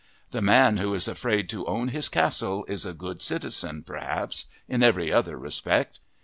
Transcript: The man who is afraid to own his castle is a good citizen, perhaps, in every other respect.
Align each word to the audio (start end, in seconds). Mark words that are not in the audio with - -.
The 0.31 0.41
man 0.41 0.77
who 0.77 0.95
is 0.95 1.07
afraid 1.07 1.47
to 1.49 1.67
own 1.67 1.89
his 1.89 2.09
castle 2.09 2.65
is 2.67 2.87
a 2.87 2.93
good 2.95 3.21
citizen, 3.21 3.83
perhaps, 3.83 4.47
in 4.67 4.81
every 4.81 5.13
other 5.13 5.37
respect. 5.37 5.99